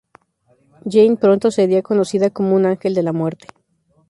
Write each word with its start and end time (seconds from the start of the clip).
Jane 0.91 1.15
pronto 1.15 1.51
se 1.51 1.61
haría 1.61 1.83
conocida 1.83 2.31
como 2.31 2.55
un 2.55 2.65
"Ángel 2.65 2.95
de 2.95 3.03
la 3.03 3.13
Muerte". 3.13 3.49